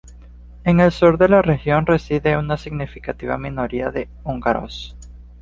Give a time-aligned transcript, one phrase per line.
[0.63, 4.97] En el sur de la región reside una significativa minoría de húngaros.